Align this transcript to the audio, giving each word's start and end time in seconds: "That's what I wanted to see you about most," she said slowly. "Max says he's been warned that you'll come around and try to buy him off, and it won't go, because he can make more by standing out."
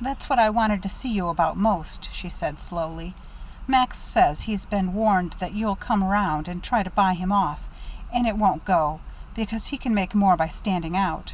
"That's 0.00 0.28
what 0.30 0.38
I 0.38 0.50
wanted 0.50 0.84
to 0.84 0.88
see 0.88 1.08
you 1.10 1.26
about 1.26 1.56
most," 1.56 2.08
she 2.12 2.28
said 2.30 2.60
slowly. 2.60 3.16
"Max 3.66 3.98
says 3.98 4.42
he's 4.42 4.64
been 4.64 4.94
warned 4.94 5.34
that 5.40 5.52
you'll 5.52 5.74
come 5.74 6.04
around 6.04 6.46
and 6.46 6.62
try 6.62 6.84
to 6.84 6.90
buy 6.90 7.14
him 7.14 7.32
off, 7.32 7.58
and 8.14 8.24
it 8.24 8.38
won't 8.38 8.64
go, 8.64 9.00
because 9.34 9.66
he 9.66 9.76
can 9.76 9.94
make 9.96 10.14
more 10.14 10.36
by 10.36 10.48
standing 10.48 10.96
out." 10.96 11.32